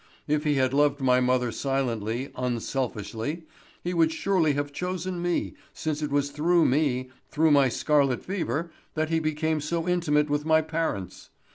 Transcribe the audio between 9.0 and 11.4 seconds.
he became so intimate with my parents.